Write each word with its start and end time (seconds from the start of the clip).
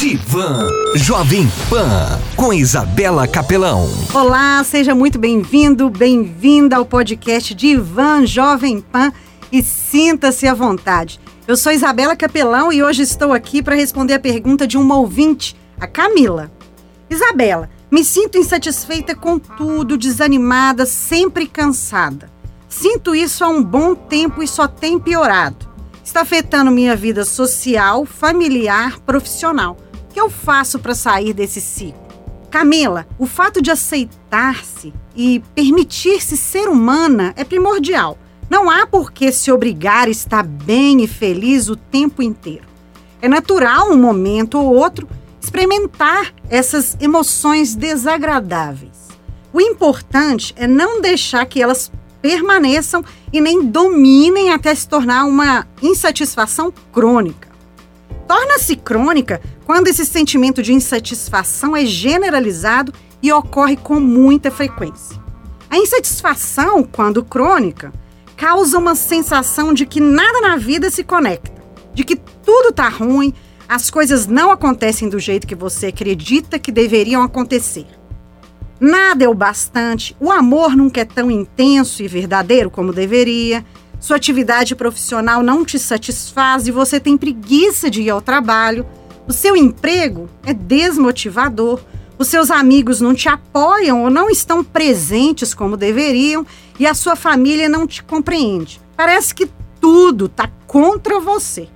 Divan 0.00 0.66
Jovem 0.94 1.46
Pan 1.68 2.18
com 2.34 2.54
Isabela 2.54 3.28
Capelão. 3.28 3.86
Olá, 4.14 4.64
seja 4.64 4.94
muito 4.94 5.18
bem-vindo, 5.18 5.90
bem-vinda 5.90 6.76
ao 6.76 6.86
podcast 6.86 7.54
Divan 7.54 8.24
Jovem 8.24 8.80
Pan 8.80 9.12
e 9.52 9.62
sinta-se 9.62 10.46
à 10.46 10.54
vontade. 10.54 11.20
Eu 11.46 11.54
sou 11.54 11.70
Isabela 11.70 12.16
Capelão 12.16 12.72
e 12.72 12.82
hoje 12.82 13.02
estou 13.02 13.30
aqui 13.30 13.62
para 13.62 13.76
responder 13.76 14.14
a 14.14 14.18
pergunta 14.18 14.66
de 14.66 14.78
uma 14.78 14.96
ouvinte, 14.96 15.54
a 15.78 15.86
Camila. 15.86 16.50
Isabela, 17.10 17.68
me 17.90 18.02
sinto 18.02 18.38
insatisfeita 18.38 19.14
com 19.14 19.38
tudo, 19.38 19.98
desanimada, 19.98 20.86
sempre 20.86 21.46
cansada. 21.46 22.30
Sinto 22.70 23.14
isso 23.14 23.44
há 23.44 23.48
um 23.48 23.62
bom 23.62 23.94
tempo 23.94 24.42
e 24.42 24.48
só 24.48 24.66
tem 24.66 24.98
piorado. 24.98 25.68
Está 26.02 26.22
afetando 26.22 26.70
minha 26.70 26.96
vida 26.96 27.22
social, 27.22 28.06
familiar, 28.06 28.98
profissional. 29.00 29.76
O 30.10 30.12
que 30.12 30.20
eu 30.20 30.28
faço 30.28 30.80
para 30.80 30.92
sair 30.92 31.32
desse 31.32 31.60
ciclo? 31.60 32.02
Camila, 32.50 33.06
o 33.16 33.26
fato 33.26 33.62
de 33.62 33.70
aceitar-se 33.70 34.92
e 35.14 35.40
permitir-se 35.54 36.36
ser 36.36 36.68
humana 36.68 37.32
é 37.36 37.44
primordial. 37.44 38.18
Não 38.50 38.68
há 38.68 38.88
por 38.88 39.12
que 39.12 39.30
se 39.30 39.52
obrigar 39.52 40.08
a 40.08 40.10
estar 40.10 40.42
bem 40.42 41.04
e 41.04 41.06
feliz 41.06 41.68
o 41.68 41.76
tempo 41.76 42.24
inteiro. 42.24 42.64
É 43.22 43.28
natural, 43.28 43.92
um 43.92 43.96
momento 43.96 44.58
ou 44.58 44.74
outro, 44.74 45.08
experimentar 45.40 46.34
essas 46.48 46.96
emoções 47.00 47.76
desagradáveis. 47.76 49.10
O 49.52 49.60
importante 49.60 50.52
é 50.56 50.66
não 50.66 51.00
deixar 51.00 51.46
que 51.46 51.62
elas 51.62 51.88
permaneçam 52.20 53.04
e 53.32 53.40
nem 53.40 53.64
dominem 53.64 54.50
até 54.50 54.74
se 54.74 54.88
tornar 54.88 55.24
uma 55.24 55.68
insatisfação 55.80 56.72
crônica. 56.90 57.49
Torna-se 58.30 58.76
crônica 58.76 59.40
quando 59.66 59.88
esse 59.88 60.06
sentimento 60.06 60.62
de 60.62 60.72
insatisfação 60.72 61.76
é 61.76 61.84
generalizado 61.84 62.92
e 63.20 63.32
ocorre 63.32 63.76
com 63.76 63.98
muita 63.98 64.52
frequência. 64.52 65.20
A 65.68 65.76
insatisfação, 65.76 66.84
quando 66.84 67.24
crônica, 67.24 67.92
causa 68.36 68.78
uma 68.78 68.94
sensação 68.94 69.74
de 69.74 69.84
que 69.84 70.00
nada 70.00 70.40
na 70.42 70.56
vida 70.56 70.90
se 70.90 71.02
conecta, 71.02 71.60
de 71.92 72.04
que 72.04 72.14
tudo 72.14 72.68
está 72.68 72.88
ruim, 72.88 73.34
as 73.68 73.90
coisas 73.90 74.28
não 74.28 74.52
acontecem 74.52 75.08
do 75.08 75.18
jeito 75.18 75.44
que 75.44 75.56
você 75.56 75.88
acredita 75.88 76.56
que 76.56 76.70
deveriam 76.70 77.24
acontecer. 77.24 77.86
Nada 78.78 79.24
é 79.24 79.28
o 79.28 79.34
bastante, 79.34 80.16
o 80.20 80.30
amor 80.30 80.76
nunca 80.76 81.00
é 81.00 81.04
tão 81.04 81.32
intenso 81.32 82.00
e 82.00 82.06
verdadeiro 82.06 82.70
como 82.70 82.92
deveria, 82.92 83.66
sua 84.00 84.16
atividade 84.16 84.74
profissional 84.74 85.42
não 85.42 85.64
te 85.64 85.78
satisfaz 85.78 86.66
e 86.66 86.72
você 86.72 86.98
tem 86.98 87.18
preguiça 87.18 87.90
de 87.90 88.02
ir 88.02 88.10
ao 88.10 88.22
trabalho, 88.22 88.86
o 89.28 89.32
seu 89.32 89.54
emprego 89.54 90.28
é 90.44 90.54
desmotivador, 90.54 91.80
os 92.18 92.26
seus 92.26 92.50
amigos 92.50 93.00
não 93.00 93.14
te 93.14 93.28
apoiam 93.28 94.02
ou 94.02 94.10
não 94.10 94.30
estão 94.30 94.64
presentes 94.64 95.54
como 95.54 95.76
deveriam 95.76 96.44
e 96.78 96.86
a 96.86 96.94
sua 96.94 97.14
família 97.14 97.68
não 97.68 97.86
te 97.86 98.02
compreende. 98.02 98.80
Parece 98.96 99.34
que 99.34 99.48
tudo 99.80 100.26
está 100.26 100.50
contra 100.66 101.20
você. 101.20 101.68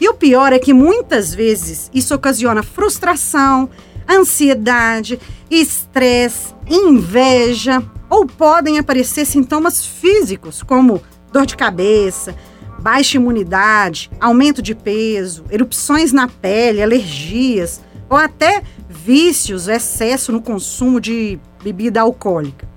E 0.00 0.08
o 0.08 0.14
pior 0.14 0.52
é 0.52 0.58
que 0.58 0.72
muitas 0.72 1.34
vezes 1.34 1.90
isso 1.92 2.14
ocasiona 2.14 2.62
frustração, 2.62 3.68
ansiedade, 4.08 5.18
estresse, 5.50 6.54
inveja, 6.68 7.82
ou 8.08 8.26
podem 8.26 8.78
aparecer 8.78 9.26
sintomas 9.26 9.84
físicos, 9.84 10.62
como 10.62 11.02
dor 11.32 11.46
de 11.46 11.56
cabeça, 11.56 12.34
baixa 12.78 13.16
imunidade, 13.16 14.10
aumento 14.20 14.62
de 14.62 14.74
peso, 14.74 15.44
erupções 15.50 16.12
na 16.12 16.28
pele, 16.28 16.82
alergias, 16.82 17.80
ou 18.08 18.16
até 18.16 18.62
vícios, 18.88 19.68
excesso 19.68 20.32
no 20.32 20.40
consumo 20.40 21.00
de 21.00 21.38
bebida 21.62 22.00
alcoólica. 22.00 22.68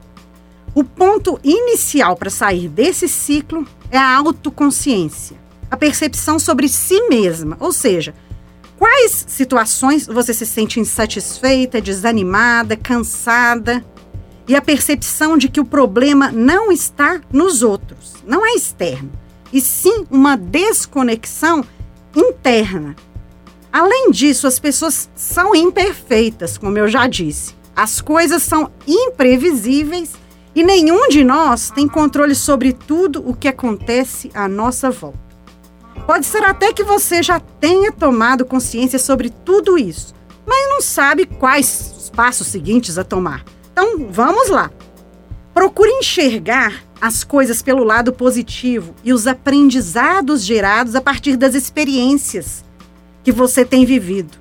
O 0.73 0.83
ponto 0.83 1.39
inicial 1.44 2.16
para 2.16 2.29
sair 2.29 2.67
desse 2.67 3.07
ciclo 3.07 3.67
é 3.90 3.97
a 3.97 4.17
autoconsciência, 4.17 5.38
a 5.69 5.78
percepção 5.78 6.40
sobre 6.40 6.67
si 6.67 7.07
mesma, 7.09 7.57
ou 7.59 7.72
seja, 7.72 8.13
Quais 8.81 9.25
situações 9.28 10.07
você 10.07 10.34
se 10.34 10.44
sente 10.44 10.79
insatisfeita, 10.79 11.79
desanimada, 11.79 12.75
cansada? 12.75 13.85
E 14.47 14.56
a 14.56 14.62
percepção 14.62 15.38
de 15.38 15.47
que 15.47 15.59
o 15.59 15.66
problema 15.66 16.31
não 16.31 16.72
está 16.72 17.22
nos 17.31 17.62
outros, 17.62 18.16
não 18.25 18.46
é 18.46 18.53
externo, 18.53 19.12
e 19.53 19.62
sim 19.62 20.06
uma 20.09 20.35
desconexão 20.35 21.63
interna. 22.16 22.96
Além 23.72 24.12
disso, 24.12 24.47
as 24.47 24.59
pessoas 24.59 25.09
são 25.16 25.56
imperfeitas, 25.56 26.57
como 26.57 26.78
eu 26.78 26.88
já 26.88 27.07
disse. 27.07 27.56
As 27.75 28.02
coisas 28.02 28.44
são 28.44 28.69
imprevisíveis 28.85 30.13
e 30.53 30.63
nenhum 30.63 31.08
de 31.08 31.23
nós 31.23 31.72
tem 31.72 31.88
controle 31.88 32.35
sobre 32.35 32.73
tudo 32.73 33.28
o 33.28 33.34
que 33.34 33.47
acontece 33.47 34.29
à 34.34 34.47
nossa 34.47 34.91
volta. 34.91 35.19
Pode 36.06 36.25
ser 36.25 36.44
até 36.44 36.73
que 36.73 36.84
você 36.84 37.23
já 37.23 37.40
tenha 37.40 37.91
tomado 37.91 38.46
consciência 38.46 39.00
sobre 39.00 39.29
tudo 39.29 39.78
isso, 39.78 40.13
mas 40.46 40.69
não 40.69 40.81
sabe 40.81 41.25
quais 41.25 41.94
os 41.97 42.09
passos 42.09 42.47
seguintes 42.47 42.97
a 42.97 43.03
tomar. 43.03 43.46
Então, 43.81 44.08
vamos 44.12 44.47
lá. 44.47 44.69
Procure 45.56 45.90
enxergar 45.90 46.84
as 47.02 47.24
coisas 47.24 47.64
pelo 47.64 47.84
lado 47.84 48.14
positivo 48.14 48.94
e 49.03 49.12
os 49.12 49.25
aprendizados 49.25 50.46
gerados 50.46 50.94
a 50.94 51.02
partir 51.02 51.36
das 51.36 51.56
experiências 51.56 52.64
que 53.24 53.31
você 53.31 53.66
tem 53.66 53.84
vivido. 53.84 54.38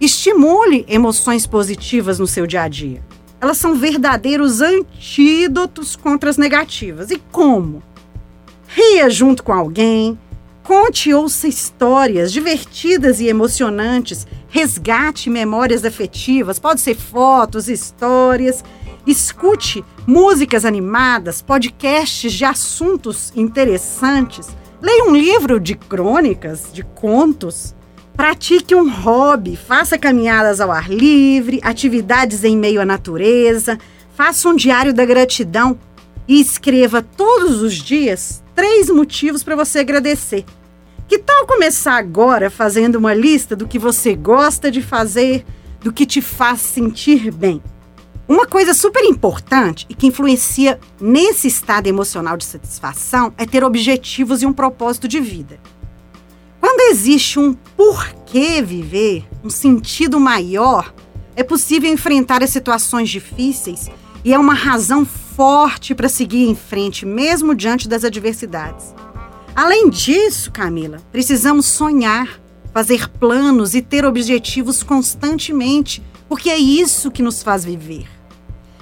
Estimule 0.00 0.84
emoções 0.88 1.44
positivas 1.44 2.20
no 2.20 2.26
seu 2.28 2.46
dia 2.46 2.62
a 2.62 2.68
dia. 2.68 3.02
Elas 3.40 3.58
são 3.58 3.74
verdadeiros 3.74 4.60
antídotos 4.60 5.96
contra 5.96 6.30
as 6.30 6.36
negativas. 6.36 7.10
E 7.10 7.20
como? 7.32 7.82
Ria 8.68 9.10
junto 9.10 9.42
com 9.42 9.52
alguém, 9.52 10.16
Conte 10.68 11.14
ouça 11.14 11.48
histórias 11.48 12.30
divertidas 12.30 13.20
e 13.20 13.26
emocionantes. 13.26 14.26
Resgate 14.50 15.30
memórias 15.30 15.82
afetivas. 15.82 16.58
Pode 16.58 16.82
ser 16.82 16.94
fotos, 16.94 17.70
histórias. 17.70 18.62
Escute 19.06 19.82
músicas 20.06 20.66
animadas, 20.66 21.40
podcasts 21.40 22.34
de 22.34 22.44
assuntos 22.44 23.32
interessantes. 23.34 24.54
Leia 24.82 25.04
um 25.04 25.16
livro 25.16 25.58
de 25.58 25.74
crônicas, 25.74 26.68
de 26.70 26.82
contos. 26.82 27.74
Pratique 28.14 28.74
um 28.74 28.90
hobby, 28.90 29.56
faça 29.56 29.96
caminhadas 29.96 30.60
ao 30.60 30.70
ar 30.70 30.90
livre, 30.90 31.60
atividades 31.62 32.44
em 32.44 32.58
meio 32.58 32.82
à 32.82 32.84
natureza, 32.84 33.78
faça 34.14 34.46
um 34.50 34.54
diário 34.54 34.92
da 34.92 35.06
gratidão 35.06 35.78
e 36.28 36.38
escreva 36.38 37.00
todos 37.00 37.62
os 37.62 37.72
dias 37.72 38.42
três 38.54 38.90
motivos 38.90 39.44
para 39.44 39.54
você 39.54 39.78
agradecer. 39.78 40.44
Que 41.08 41.16
tal 41.16 41.46
começar 41.46 41.96
agora 41.96 42.50
fazendo 42.50 42.96
uma 42.96 43.14
lista 43.14 43.56
do 43.56 43.66
que 43.66 43.78
você 43.78 44.14
gosta 44.14 44.70
de 44.70 44.82
fazer, 44.82 45.42
do 45.80 45.90
que 45.90 46.04
te 46.04 46.20
faz 46.20 46.60
sentir 46.60 47.32
bem? 47.32 47.62
Uma 48.28 48.46
coisa 48.46 48.74
super 48.74 49.02
importante 49.04 49.86
e 49.88 49.94
que 49.94 50.06
influencia 50.06 50.78
nesse 51.00 51.48
estado 51.48 51.86
emocional 51.86 52.36
de 52.36 52.44
satisfação 52.44 53.32
é 53.38 53.46
ter 53.46 53.64
objetivos 53.64 54.42
e 54.42 54.46
um 54.46 54.52
propósito 54.52 55.08
de 55.08 55.18
vida. 55.18 55.58
Quando 56.60 56.92
existe 56.92 57.38
um 57.38 57.54
porquê 57.54 58.60
viver, 58.60 59.26
um 59.42 59.48
sentido 59.48 60.20
maior, 60.20 60.92
é 61.34 61.42
possível 61.42 61.90
enfrentar 61.90 62.42
as 62.42 62.50
situações 62.50 63.08
difíceis 63.08 63.90
e 64.22 64.34
é 64.34 64.38
uma 64.38 64.52
razão 64.52 65.06
forte 65.06 65.94
para 65.94 66.08
seguir 66.10 66.46
em 66.46 66.54
frente, 66.54 67.06
mesmo 67.06 67.54
diante 67.54 67.88
das 67.88 68.04
adversidades. 68.04 68.94
Além 69.58 69.90
disso, 69.90 70.52
Camila, 70.52 71.02
precisamos 71.10 71.66
sonhar, 71.66 72.40
fazer 72.72 73.08
planos 73.08 73.74
e 73.74 73.82
ter 73.82 74.04
objetivos 74.04 74.84
constantemente, 74.84 76.00
porque 76.28 76.48
é 76.48 76.56
isso 76.56 77.10
que 77.10 77.24
nos 77.24 77.42
faz 77.42 77.64
viver. 77.64 78.06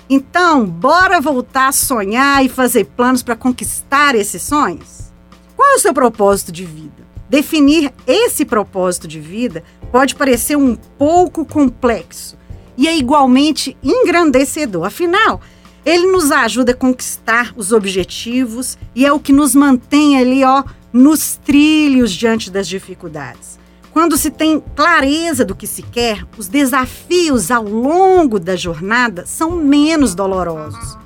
Então, 0.07 0.67
bora 0.67 1.19
voltar 1.19 1.69
a 1.69 1.73
sonhar 1.73 2.45
e 2.45 2.51
fazer 2.51 2.85
planos 2.95 3.23
para 3.23 3.35
conquistar 3.35 4.15
esses 4.15 4.43
sonhos? 4.43 5.11
Qual 5.57 5.67
é 5.67 5.77
o 5.77 5.79
seu 5.79 5.95
propósito 5.95 6.53
de 6.53 6.67
vida? 6.67 7.07
Definir 7.27 7.91
esse 8.07 8.45
propósito 8.45 9.09
de 9.09 9.19
vida 9.19 9.65
pode 9.91 10.15
parecer 10.15 10.57
um 10.57 10.77
pouco 10.77 11.47
complexo 11.47 12.37
e 12.77 12.87
é 12.87 12.95
igualmente 12.95 13.75
engrandecedor. 13.83 14.85
Afinal, 14.85 15.41
ele 15.87 16.09
nos 16.09 16.33
ajuda 16.33 16.73
a 16.73 16.75
conquistar 16.75 17.55
os 17.57 17.71
objetivos 17.71 18.77
e 18.93 19.07
é 19.07 19.13
o 19.13 19.21
que 19.21 19.33
nos 19.33 19.55
mantém 19.55 20.19
ali, 20.19 20.43
ó, 20.43 20.65
nos 20.93 21.37
trilhos 21.37 22.11
diante 22.13 22.51
das 22.51 22.67
dificuldades. 22.67 23.57
Quando 23.93 24.17
se 24.17 24.29
tem 24.29 24.61
clareza 24.75 25.45
do 25.45 25.55
que 25.55 25.67
se 25.67 25.83
quer, 25.83 26.27
os 26.37 26.49
desafios 26.49 27.53
ao 27.53 27.63
longo 27.63 28.41
da 28.41 28.57
jornada 28.57 29.25
são 29.27 29.53
menos 29.53 30.13
dolorosos. 30.13 30.99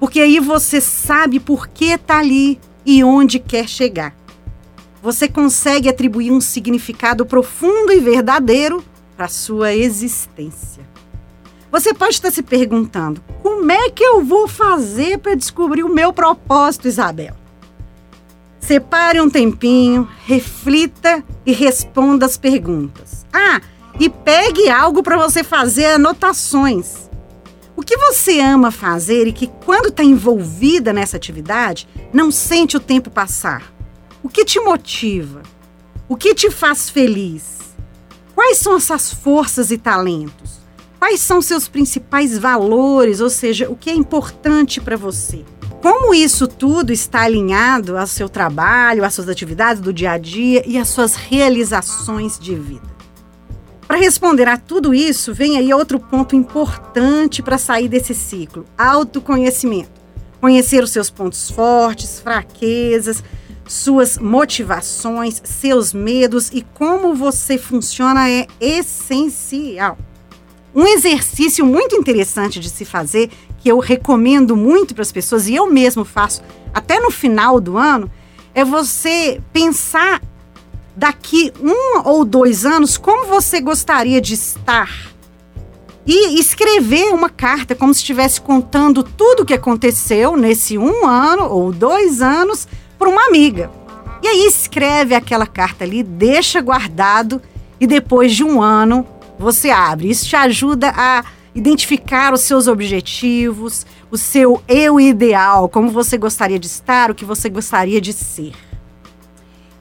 Porque 0.00 0.20
aí 0.20 0.40
você 0.40 0.80
sabe 0.80 1.38
por 1.38 1.68
que 1.68 1.90
está 1.90 2.18
ali 2.18 2.58
e 2.84 3.04
onde 3.04 3.38
quer 3.38 3.68
chegar. 3.68 4.16
Você 5.02 5.28
consegue 5.28 5.86
atribuir 5.86 6.32
um 6.32 6.40
significado 6.40 7.26
profundo 7.26 7.92
e 7.92 8.00
verdadeiro 8.00 8.82
para 9.18 9.28
sua 9.28 9.74
existência. 9.74 10.93
Você 11.74 11.92
pode 11.92 12.14
estar 12.14 12.30
se 12.30 12.40
perguntando: 12.40 13.20
como 13.42 13.72
é 13.72 13.90
que 13.90 14.04
eu 14.04 14.24
vou 14.24 14.46
fazer 14.46 15.18
para 15.18 15.34
descobrir 15.34 15.82
o 15.82 15.92
meu 15.92 16.12
propósito, 16.12 16.86
Isabel? 16.86 17.34
Separe 18.60 19.20
um 19.20 19.28
tempinho, 19.28 20.08
reflita 20.24 21.24
e 21.44 21.52
responda 21.52 22.26
as 22.26 22.36
perguntas. 22.36 23.26
Ah, 23.32 23.60
e 23.98 24.08
pegue 24.08 24.70
algo 24.70 25.02
para 25.02 25.16
você 25.16 25.42
fazer 25.42 25.86
anotações. 25.86 27.10
O 27.74 27.82
que 27.82 27.96
você 27.96 28.38
ama 28.38 28.70
fazer 28.70 29.26
e 29.26 29.32
que, 29.32 29.48
quando 29.48 29.88
está 29.88 30.04
envolvida 30.04 30.92
nessa 30.92 31.16
atividade, 31.16 31.88
não 32.12 32.30
sente 32.30 32.76
o 32.76 32.80
tempo 32.80 33.10
passar? 33.10 33.74
O 34.22 34.28
que 34.28 34.44
te 34.44 34.60
motiva? 34.60 35.42
O 36.08 36.14
que 36.14 36.36
te 36.36 36.52
faz 36.52 36.88
feliz? 36.88 37.74
Quais 38.32 38.58
são 38.58 38.76
essas 38.76 39.12
forças 39.12 39.72
e 39.72 39.76
talentos? 39.76 40.63
Quais 41.04 41.20
são 41.20 41.42
seus 41.42 41.68
principais 41.68 42.38
valores, 42.38 43.20
ou 43.20 43.28
seja, 43.28 43.68
o 43.68 43.76
que 43.76 43.90
é 43.90 43.94
importante 43.94 44.80
para 44.80 44.96
você? 44.96 45.44
Como 45.82 46.14
isso 46.14 46.48
tudo 46.48 46.94
está 46.94 47.24
alinhado 47.24 47.98
ao 47.98 48.06
seu 48.06 48.26
trabalho, 48.26 49.04
às 49.04 49.12
suas 49.12 49.28
atividades 49.28 49.82
do 49.82 49.92
dia 49.92 50.12
a 50.12 50.18
dia 50.18 50.64
e 50.66 50.78
às 50.78 50.88
suas 50.88 51.14
realizações 51.14 52.38
de 52.38 52.54
vida? 52.54 52.88
Para 53.86 53.98
responder 53.98 54.48
a 54.48 54.56
tudo 54.56 54.94
isso, 54.94 55.34
vem 55.34 55.58
aí 55.58 55.74
outro 55.74 56.00
ponto 56.00 56.34
importante 56.34 57.42
para 57.42 57.58
sair 57.58 57.86
desse 57.86 58.14
ciclo: 58.14 58.64
autoconhecimento. 58.78 60.00
Conhecer 60.40 60.82
os 60.82 60.90
seus 60.90 61.10
pontos 61.10 61.50
fortes, 61.50 62.18
fraquezas, 62.18 63.22
suas 63.68 64.16
motivações, 64.16 65.42
seus 65.44 65.92
medos 65.92 66.48
e 66.50 66.62
como 66.62 67.14
você 67.14 67.58
funciona 67.58 68.30
é 68.30 68.46
essencial. 68.58 69.98
Um 70.74 70.86
exercício 70.86 71.64
muito 71.64 71.94
interessante 71.94 72.58
de 72.58 72.68
se 72.68 72.84
fazer, 72.84 73.30
que 73.58 73.68
eu 73.68 73.78
recomendo 73.78 74.56
muito 74.56 74.94
para 74.94 75.02
as 75.02 75.12
pessoas 75.12 75.46
e 75.46 75.54
eu 75.54 75.70
mesmo 75.70 76.04
faço 76.04 76.42
até 76.72 76.98
no 76.98 77.10
final 77.10 77.60
do 77.60 77.78
ano, 77.78 78.10
é 78.54 78.64
você 78.64 79.40
pensar 79.52 80.20
daqui 80.96 81.52
um 81.60 82.02
ou 82.04 82.24
dois 82.24 82.64
anos 82.64 82.96
como 82.96 83.26
você 83.26 83.60
gostaria 83.60 84.20
de 84.20 84.34
estar 84.34 85.14
e 86.06 86.38
escrever 86.38 87.12
uma 87.14 87.30
carta 87.30 87.74
como 87.74 87.94
se 87.94 88.00
estivesse 88.00 88.40
contando 88.40 89.02
tudo 89.02 89.42
o 89.42 89.46
que 89.46 89.54
aconteceu 89.54 90.36
nesse 90.36 90.76
um 90.76 91.06
ano 91.06 91.44
ou 91.44 91.72
dois 91.72 92.20
anos 92.20 92.68
para 92.98 93.08
uma 93.08 93.26
amiga. 93.26 93.70
E 94.22 94.26
aí 94.26 94.46
escreve 94.46 95.14
aquela 95.14 95.46
carta 95.46 95.84
ali, 95.84 96.02
deixa 96.02 96.60
guardado 96.60 97.40
e 97.80 97.86
depois 97.86 98.32
de 98.34 98.44
um 98.44 98.62
ano 98.62 99.06
você 99.38 99.70
abre. 99.70 100.10
Isso 100.10 100.26
te 100.26 100.36
ajuda 100.36 100.92
a 100.96 101.24
identificar 101.54 102.32
os 102.32 102.40
seus 102.40 102.66
objetivos, 102.66 103.86
o 104.10 104.18
seu 104.18 104.62
eu 104.66 104.98
ideal, 104.98 105.68
como 105.68 105.90
você 105.90 106.18
gostaria 106.18 106.58
de 106.58 106.66
estar, 106.66 107.10
o 107.10 107.14
que 107.14 107.24
você 107.24 107.48
gostaria 107.48 108.00
de 108.00 108.12
ser. 108.12 108.52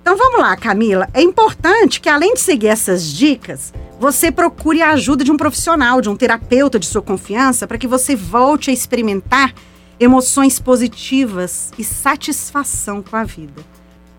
Então 0.02 0.18
vamos 0.18 0.42
lá, 0.42 0.56
Camila. 0.58 1.08
É 1.14 1.22
importante 1.22 2.02
que 2.02 2.10
além 2.10 2.34
de 2.34 2.42
seguir 2.42 2.68
essas 2.68 3.06
dicas, 3.06 3.74
você 4.00 4.32
procure 4.32 4.82
a 4.82 4.92
ajuda 4.92 5.24
de 5.24 5.32
um 5.32 5.38
profissional, 5.38 6.02
de 6.02 6.10
um 6.10 6.16
terapeuta 6.16 6.78
de 6.78 6.86
sua 6.86 7.02
confiança, 7.02 7.66
para 7.66 7.78
que 7.78 7.88
você 7.88 8.16
volte 8.16 8.70
a 8.70 8.74
experimentar 8.74 9.54
emoções 9.98 10.60
positivas 10.60 11.72
e 11.78 11.84
satisfação 11.86 13.02
com 13.02 13.16
a 13.16 13.24
vida. 13.24 13.64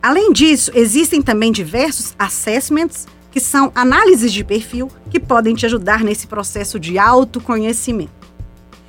Além 0.02 0.32
disso, 0.32 0.70
existem 0.75 1.20
também 1.20 1.52
diversos 1.52 2.14
assessments, 2.19 3.06
que 3.34 3.40
são 3.40 3.70
análises 3.75 4.32
de 4.32 4.42
perfil, 4.44 4.88
que 5.10 5.20
podem 5.20 5.54
te 5.54 5.66
ajudar 5.66 6.02
nesse 6.02 6.26
processo 6.26 6.81
de 6.81 6.98
autoconhecimento. 6.98 8.25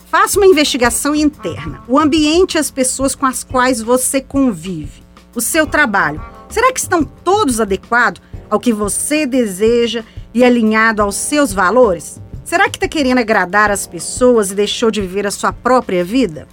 Faça 0.08 0.40
uma 0.40 0.46
investigação 0.46 1.14
interna, 1.14 1.84
o 1.88 2.00
ambiente 2.00 2.54
e 2.54 2.60
as 2.60 2.72
pessoas 2.72 3.14
com 3.14 3.26
as 3.26 3.44
quais 3.44 3.82
você 3.82 4.22
convive, 4.22 5.04
o 5.36 5.42
seu 5.42 5.68
trabalho 5.68 6.22
Será 6.56 6.72
que 6.72 6.80
estão 6.80 7.04
todos 7.04 7.60
adequados 7.60 8.22
ao 8.50 8.60
que 8.60 8.72
você 8.72 9.26
deseja 9.26 10.04
e 10.34 10.44
alinhado 10.44 11.02
aos 11.02 11.16
seus 11.16 11.52
valores? 11.52 12.22
Será 12.44 12.70
que 12.70 12.78
está 12.78 12.88
querendo 12.88 13.18
agradar 13.18 13.72
as 13.72 13.88
pessoas 13.88 14.52
e 14.52 14.56
deixou 14.56 14.92
de 14.92 15.02
viver 15.02 15.26
a 15.26 15.32
sua 15.32 15.52
própria 15.52 16.04
vida? 16.04 16.48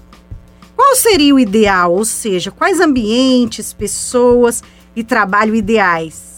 Qual 0.75 0.97
seria 0.97 1.35
o 1.35 1.39
ideal, 1.39 1.93
ou 1.93 2.05
seja, 2.05 2.51
quais 2.51 2.81
ambientes, 2.81 3.73
pessoas 3.73 4.63
e 4.97 5.05
trabalho 5.05 5.55
ideais? 5.55 6.32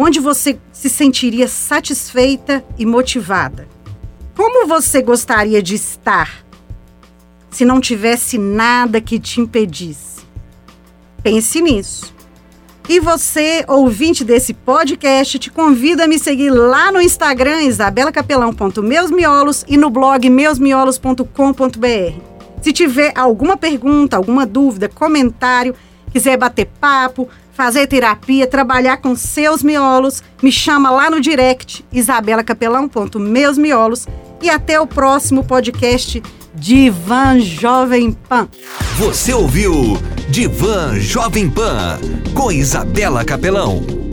Onde 0.00 0.20
você 0.20 0.56
se 0.72 0.88
sentiria 0.88 1.48
satisfeita 1.48 2.64
e 2.78 2.86
motivada? 2.86 3.66
Como 4.36 4.68
você 4.68 5.02
gostaria 5.02 5.60
de 5.60 5.74
estar 5.74 6.44
se 7.50 7.64
não 7.64 7.80
tivesse 7.80 8.38
nada 8.38 9.00
que 9.00 9.18
te 9.18 9.40
impedisse? 9.40 10.20
Pense 11.20 11.60
nisso. 11.60 12.14
E 12.88 13.00
você, 13.00 13.64
ouvinte 13.66 14.24
desse 14.24 14.54
podcast, 14.54 15.36
te 15.36 15.50
convido 15.50 16.00
a 16.00 16.06
me 16.06 16.16
seguir 16.16 16.50
lá 16.50 16.92
no 16.92 17.02
Instagram, 17.02 17.62
isabelacapelão.meusmiolos 17.62 19.64
e 19.66 19.76
no 19.76 19.90
blog 19.90 20.30
meusmiolos.com.br. 20.30 22.20
Se 22.62 22.72
tiver 22.72 23.12
alguma 23.16 23.56
pergunta, 23.56 24.16
alguma 24.16 24.46
dúvida, 24.46 24.88
comentário, 24.88 25.74
quiser 26.18 26.36
bater 26.36 26.66
papo, 26.80 27.28
fazer 27.52 27.86
terapia, 27.86 28.44
trabalhar 28.44 28.96
com 28.96 29.14
seus 29.14 29.62
miolos, 29.62 30.20
me 30.42 30.50
chama 30.50 30.90
lá 30.90 31.08
no 31.08 31.20
direct, 31.20 31.84
isabelacapelão.meusmiolos 31.92 34.08
e 34.42 34.50
até 34.50 34.80
o 34.80 34.86
próximo 34.86 35.44
podcast 35.44 36.20
Divan 36.56 37.38
Jovem 37.38 38.10
Pan. 38.10 38.48
Você 38.96 39.32
ouviu 39.32 39.96
Divan 40.28 40.98
Jovem 40.98 41.48
Pan 41.48 42.00
com 42.34 42.50
Isabela 42.50 43.24
Capelão. 43.24 44.07